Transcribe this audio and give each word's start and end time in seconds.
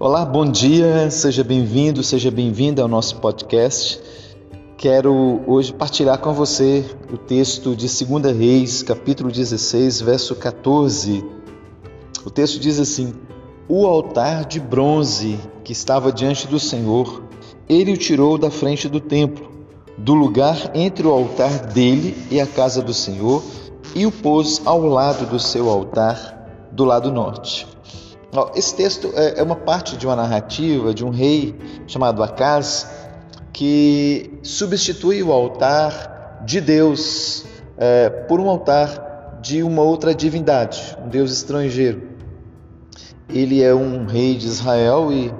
Olá, 0.00 0.24
bom 0.24 0.48
dia, 0.48 1.10
seja 1.10 1.42
bem-vindo, 1.42 2.04
seja 2.04 2.30
bem-vinda 2.30 2.80
ao 2.80 2.86
nosso 2.86 3.16
podcast. 3.16 4.00
Quero 4.76 5.42
hoje 5.44 5.72
partilhar 5.72 6.18
com 6.18 6.32
você 6.32 6.84
o 7.12 7.18
texto 7.18 7.74
de 7.74 7.88
2 7.88 8.36
Reis, 8.36 8.80
capítulo 8.84 9.28
16, 9.28 10.00
verso 10.02 10.36
14. 10.36 11.24
O 12.24 12.30
texto 12.30 12.60
diz 12.60 12.78
assim: 12.78 13.12
O 13.68 13.88
altar 13.88 14.44
de 14.44 14.60
bronze 14.60 15.36
que 15.64 15.72
estava 15.72 16.12
diante 16.12 16.46
do 16.46 16.60
Senhor, 16.60 17.24
ele 17.68 17.92
o 17.92 17.96
tirou 17.96 18.38
da 18.38 18.52
frente 18.52 18.88
do 18.88 19.00
templo, 19.00 19.50
do 19.98 20.14
lugar 20.14 20.70
entre 20.76 21.08
o 21.08 21.12
altar 21.12 21.66
dele 21.66 22.16
e 22.30 22.40
a 22.40 22.46
casa 22.46 22.80
do 22.80 22.94
Senhor, 22.94 23.42
e 23.96 24.06
o 24.06 24.12
pôs 24.12 24.62
ao 24.64 24.80
lado 24.80 25.26
do 25.26 25.40
seu 25.40 25.68
altar, 25.68 26.68
do 26.70 26.84
lado 26.84 27.10
norte. 27.10 27.66
Esse 28.54 28.74
texto 28.74 29.10
é, 29.14 29.40
é 29.40 29.42
uma 29.42 29.56
parte 29.56 29.96
de 29.96 30.06
uma 30.06 30.14
narrativa 30.14 30.92
de 30.92 31.04
um 31.04 31.10
rei 31.10 31.54
chamado 31.86 32.22
Acaz 32.22 32.86
que 33.52 34.38
substitui 34.42 35.22
o 35.22 35.32
altar 35.32 36.42
de 36.44 36.60
Deus 36.60 37.44
é, 37.76 38.10
por 38.10 38.38
um 38.38 38.48
altar 38.48 39.40
de 39.40 39.62
uma 39.62 39.82
outra 39.82 40.14
divindade, 40.14 40.96
um 41.02 41.08
Deus 41.08 41.32
estrangeiro. 41.32 42.02
Ele 43.28 43.62
é 43.62 43.74
um 43.74 44.06
rei 44.06 44.36
de 44.36 44.46
Israel 44.46 45.10
e, 45.10 45.32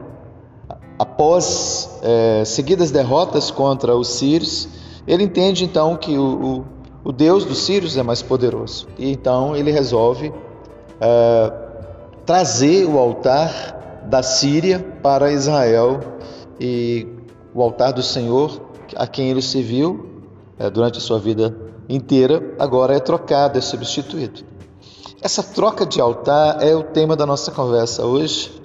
após 0.99 2.01
é, 2.03 2.43
seguidas 2.45 2.91
derrotas 2.91 3.51
contra 3.51 3.95
os 3.97 4.09
sírios, 4.09 4.69
ele 5.07 5.25
entende 5.25 5.65
então 5.65 5.97
que 5.97 6.17
o, 6.17 6.65
o, 7.05 7.11
o 7.11 7.13
Deus 7.13 7.45
dos 7.45 7.59
sírios 7.59 7.97
é 7.97 8.03
mais 8.03 8.23
poderoso. 8.23 8.89
E 8.99 9.11
então 9.13 9.55
ele 9.55 9.71
resolve. 9.71 10.33
É, 11.01 11.68
trazer 12.29 12.85
o 12.85 12.99
altar 12.99 14.03
da 14.05 14.23
Síria 14.23 14.79
para 15.03 15.33
Israel 15.33 15.99
e 16.61 17.07
o 17.55 17.63
altar 17.63 17.91
do 17.91 18.03
Senhor, 18.03 18.61
a 18.97 19.07
quem 19.07 19.31
ele 19.31 19.41
serviu 19.41 20.21
é, 20.59 20.69
durante 20.69 20.99
a 20.99 21.01
sua 21.01 21.19
vida 21.19 21.57
inteira, 21.89 22.55
agora 22.59 22.95
é 22.95 23.01
trocado, 23.01 23.57
é 23.57 23.63
substituído. 23.63 24.43
Essa 25.23 25.43
troca 25.43 25.87
de 25.87 26.03
altar 26.03 26.63
é 26.63 26.77
o 26.77 26.83
tema 26.83 27.17
da 27.17 27.25
nossa 27.25 27.51
conversa 27.51 28.05
hoje, 28.05 28.61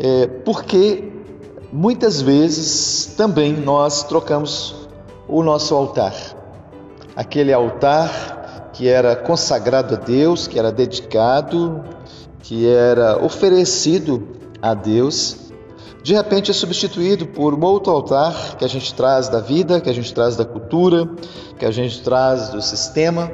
é, 0.00 0.26
porque 0.26 1.12
muitas 1.72 2.20
vezes 2.20 3.14
também 3.16 3.52
nós 3.52 4.02
trocamos 4.02 4.88
o 5.28 5.44
nosso 5.44 5.76
altar. 5.76 6.12
Aquele 7.14 7.52
altar 7.52 8.70
que 8.72 8.88
era 8.88 9.14
consagrado 9.14 9.94
a 9.94 9.96
Deus, 9.96 10.48
que 10.48 10.58
era 10.58 10.72
dedicado, 10.72 11.84
que 12.46 12.64
era 12.68 13.20
oferecido 13.24 14.22
a 14.62 14.72
Deus, 14.72 15.36
de 16.00 16.14
repente 16.14 16.48
é 16.52 16.54
substituído 16.54 17.26
por 17.26 17.52
um 17.52 17.64
outro 17.64 17.92
altar 17.92 18.56
que 18.56 18.64
a 18.64 18.68
gente 18.68 18.94
traz 18.94 19.28
da 19.28 19.40
vida, 19.40 19.80
que 19.80 19.90
a 19.90 19.92
gente 19.92 20.14
traz 20.14 20.36
da 20.36 20.44
cultura, 20.44 21.10
que 21.58 21.64
a 21.64 21.72
gente 21.72 22.00
traz 22.02 22.50
do 22.50 22.62
sistema, 22.62 23.32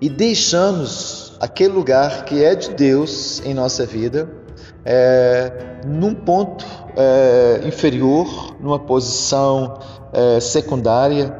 e 0.00 0.08
deixamos 0.08 1.32
aquele 1.40 1.72
lugar 1.72 2.24
que 2.24 2.44
é 2.44 2.54
de 2.54 2.70
Deus 2.70 3.42
em 3.44 3.52
nossa 3.52 3.84
vida 3.84 4.30
é, 4.84 5.80
num 5.84 6.14
ponto 6.14 6.64
é, 6.96 7.60
inferior, 7.64 8.54
numa 8.60 8.78
posição 8.78 9.80
é, 10.12 10.38
secundária, 10.38 11.36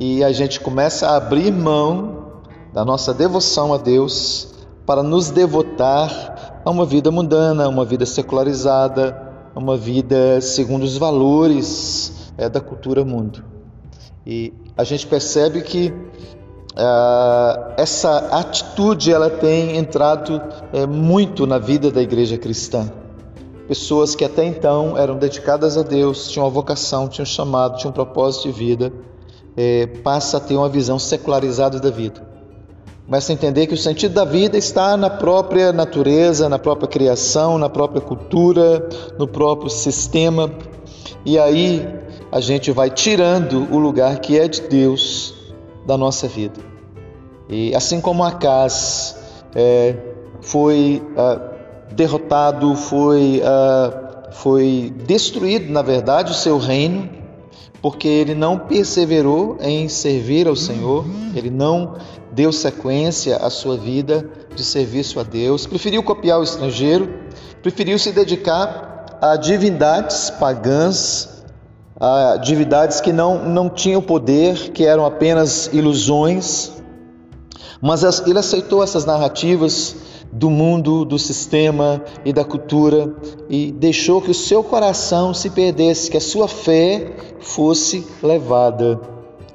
e 0.00 0.24
a 0.24 0.32
gente 0.32 0.58
começa 0.58 1.06
a 1.06 1.16
abrir 1.16 1.52
mão 1.52 2.42
da 2.72 2.84
nossa 2.84 3.14
devoção 3.14 3.72
a 3.72 3.78
Deus 3.78 4.55
para 4.86 5.02
nos 5.02 5.30
devotar 5.30 6.60
a 6.64 6.70
uma 6.70 6.86
vida 6.86 7.10
mundana, 7.10 7.68
uma 7.68 7.84
vida 7.84 8.06
secularizada, 8.06 9.20
uma 9.54 9.76
vida 9.76 10.40
segundo 10.40 10.84
os 10.84 10.96
valores 10.96 12.30
é, 12.38 12.48
da 12.48 12.60
cultura 12.60 13.04
mundo. 13.04 13.44
E 14.24 14.54
a 14.76 14.84
gente 14.84 15.06
percebe 15.06 15.62
que 15.62 15.88
uh, 15.88 17.72
essa 17.76 18.18
atitude 18.38 19.12
ela 19.12 19.28
tem 19.28 19.76
entrado 19.76 20.40
é, 20.72 20.86
muito 20.86 21.46
na 21.46 21.58
vida 21.58 21.90
da 21.90 22.00
igreja 22.00 22.38
cristã. 22.38 22.90
Pessoas 23.66 24.14
que 24.14 24.24
até 24.24 24.44
então 24.44 24.96
eram 24.96 25.16
dedicadas 25.16 25.76
a 25.76 25.82
Deus, 25.82 26.28
tinham 26.30 26.44
uma 26.44 26.50
vocação, 26.50 27.08
tinham 27.08 27.24
um 27.24 27.26
chamado, 27.26 27.78
tinham 27.78 27.90
um 27.90 27.94
propósito 27.94 28.44
de 28.44 28.52
vida, 28.52 28.92
é, 29.56 29.86
passa 30.04 30.36
a 30.36 30.40
ter 30.40 30.56
uma 30.56 30.68
visão 30.68 30.98
secularizada 30.98 31.80
da 31.80 31.90
vida 31.90 32.35
Começa 33.06 33.30
a 33.30 33.34
entender 33.34 33.68
que 33.68 33.74
o 33.74 33.78
sentido 33.78 34.14
da 34.14 34.24
vida 34.24 34.58
está 34.58 34.96
na 34.96 35.08
própria 35.08 35.72
natureza, 35.72 36.48
na 36.48 36.58
própria 36.58 36.88
criação, 36.88 37.56
na 37.56 37.68
própria 37.68 38.00
cultura, 38.00 38.88
no 39.16 39.28
próprio 39.28 39.70
sistema. 39.70 40.52
E 41.24 41.38
aí 41.38 41.86
a 42.32 42.40
gente 42.40 42.72
vai 42.72 42.90
tirando 42.90 43.72
o 43.72 43.78
lugar 43.78 44.18
que 44.18 44.36
é 44.36 44.48
de 44.48 44.62
Deus 44.62 45.36
da 45.86 45.96
nossa 45.96 46.26
vida. 46.26 46.60
E 47.48 47.72
assim 47.76 48.00
como 48.00 48.24
Acas 48.24 49.16
é, 49.54 49.94
foi 50.40 51.00
ah, 51.16 51.40
derrotado, 51.92 52.74
foi, 52.74 53.40
ah, 53.44 54.30
foi 54.32 54.92
destruído, 55.06 55.72
na 55.72 55.80
verdade, 55.80 56.32
o 56.32 56.34
seu 56.34 56.58
reino, 56.58 57.08
porque 57.86 58.08
ele 58.08 58.34
não 58.34 58.58
perseverou 58.58 59.58
em 59.60 59.88
servir 59.88 60.48
ao 60.48 60.56
Senhor, 60.56 61.04
ele 61.36 61.50
não 61.50 61.94
deu 62.32 62.50
sequência 62.50 63.36
à 63.36 63.48
sua 63.48 63.76
vida 63.76 64.28
de 64.56 64.64
serviço 64.64 65.20
a 65.20 65.22
Deus, 65.22 65.68
preferiu 65.68 66.02
copiar 66.02 66.40
o 66.40 66.42
estrangeiro, 66.42 67.08
preferiu 67.62 67.96
se 67.96 68.10
dedicar 68.10 69.16
a 69.22 69.36
divindades 69.36 70.30
pagãs, 70.30 71.44
a 72.00 72.38
divindades 72.38 73.00
que 73.00 73.12
não, 73.12 73.48
não 73.48 73.70
tinham 73.70 74.02
poder, 74.02 74.72
que 74.72 74.84
eram 74.84 75.06
apenas 75.06 75.70
ilusões, 75.72 76.72
mas 77.80 78.02
ele 78.26 78.40
aceitou 78.40 78.82
essas 78.82 79.04
narrativas 79.04 79.94
do 80.32 80.50
mundo, 80.50 81.04
do 81.04 81.18
sistema 81.18 82.02
e 82.24 82.32
da 82.32 82.44
cultura 82.44 83.14
e 83.48 83.72
deixou 83.72 84.20
que 84.20 84.30
o 84.30 84.34
seu 84.34 84.62
coração 84.62 85.32
se 85.32 85.50
perdesse, 85.50 86.10
que 86.10 86.16
a 86.16 86.20
sua 86.20 86.48
fé 86.48 87.12
fosse 87.40 88.06
levada. 88.22 89.00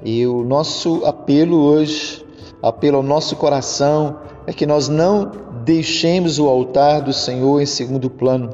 E 0.04 0.26
o 0.26 0.44
nosso 0.44 1.06
apelo 1.06 1.58
hoje, 1.62 2.26
apelo 2.62 2.98
ao 2.98 3.04
nosso 3.04 3.36
coração, 3.36 4.18
é 4.48 4.54
que 4.54 4.66
nós 4.66 4.88
não 4.90 5.32
deixemos 5.64 6.40
o 6.40 6.48
altar 6.48 7.02
do 7.02 7.14
Senhor 7.14 7.62
em 7.62 7.66
segundo 7.66 8.10
plano, 8.10 8.50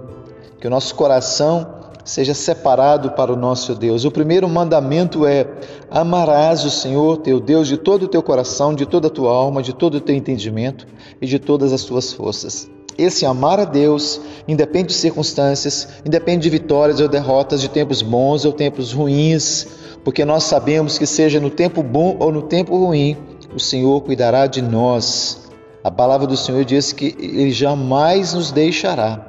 que 0.60 0.68
o 0.68 0.70
nosso 0.70 0.94
coração 0.96 1.77
seja 2.08 2.34
separado 2.34 3.12
para 3.12 3.32
o 3.32 3.36
nosso 3.36 3.76
Deus. 3.76 4.06
O 4.06 4.12
primeiro 4.12 4.48
mandamento 4.48 5.26
é: 5.28 5.46
amarás 5.92 6.64
o 6.64 6.72
Senhor 6.72 7.18
teu 7.18 7.40
Deus 7.40 7.68
de 7.68 7.78
todo 7.78 8.04
o 8.04 8.08
teu 8.08 8.24
coração, 8.24 8.74
de 8.74 8.86
toda 8.86 9.08
a 9.08 9.12
tua 9.12 9.32
alma, 9.32 9.62
de 9.62 9.74
todo 9.74 9.96
o 9.96 10.02
teu 10.02 10.16
entendimento 10.16 10.88
e 11.22 11.28
de 11.28 11.38
todas 11.38 11.74
as 11.74 11.84
tuas 11.84 12.14
forças. 12.14 12.70
Esse 12.98 13.26
amar 13.28 13.60
a 13.60 13.66
Deus 13.66 14.20
independe 14.48 14.88
de 14.88 14.94
circunstâncias, 14.94 15.88
independe 16.04 16.44
de 16.44 16.50
vitórias 16.50 17.00
ou 17.00 17.08
derrotas, 17.08 17.62
de 17.62 17.70
tempos 17.70 18.02
bons 18.02 18.44
ou 18.44 18.52
tempos 18.52 18.92
ruins, 18.92 19.68
porque 20.04 20.26
nós 20.26 20.46
sabemos 20.46 20.98
que 20.98 21.06
seja 21.06 21.40
no 21.40 21.52
tempo 21.52 21.84
bom 21.84 22.16
ou 22.20 22.32
no 22.32 22.42
tempo 22.42 22.76
ruim, 22.76 23.16
o 23.54 23.60
Senhor 23.60 24.02
cuidará 24.02 24.48
de 24.48 24.64
nós. 24.64 25.46
A 25.84 25.92
palavra 25.92 26.26
do 26.26 26.36
Senhor 26.36 26.66
diz 26.66 26.92
que 26.92 27.16
Ele 27.20 27.52
jamais 27.52 28.34
nos 28.34 28.50
deixará 28.50 29.27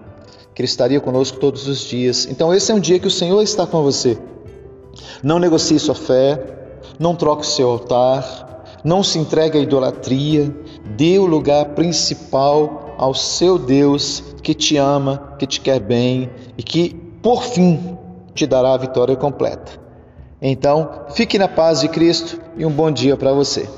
que 0.59 0.63
Ele 0.63 0.69
estaria 0.69 1.01
conosco 1.01 1.39
todos 1.39 1.69
os 1.69 1.83
dias. 1.83 2.27
Então, 2.29 2.53
esse 2.53 2.73
é 2.73 2.75
um 2.75 2.81
dia 2.81 2.99
que 2.99 3.07
o 3.07 3.11
Senhor 3.13 3.41
está 3.43 3.65
com 3.65 3.81
você. 3.81 4.19
Não 5.23 5.39
negocie 5.39 5.79
sua 5.79 5.95
fé, 5.95 6.37
não 6.99 7.15
troque 7.15 7.43
o 7.43 7.47
seu 7.47 7.71
altar, 7.71 8.65
não 8.83 9.05
se 9.05 9.21
entregue 9.21 9.57
à 9.57 9.61
idolatria, 9.61 10.53
dê 10.97 11.17
o 11.17 11.27
lugar 11.27 11.77
principal 11.77 12.97
ao 12.99 13.15
seu 13.15 13.56
Deus 13.56 14.25
que 14.43 14.53
te 14.53 14.77
ama, 14.77 15.37
que 15.38 15.47
te 15.47 15.61
quer 15.61 15.79
bem 15.79 16.29
e 16.59 16.62
que, 16.65 16.93
por 17.23 17.44
fim, 17.44 17.97
te 18.35 18.44
dará 18.44 18.75
a 18.75 18.79
vitória 18.79 19.15
completa. 19.15 19.81
Então, 20.43 21.05
fique 21.11 21.38
na 21.38 21.47
paz 21.47 21.82
de 21.82 21.88
Cristo 21.88 22.37
e 22.56 22.67
um 22.67 22.73
bom 22.73 22.91
dia 22.91 23.17
para 23.17 23.32
você. 23.32 23.69